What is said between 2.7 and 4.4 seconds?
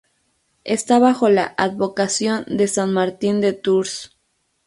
Martín de Tours.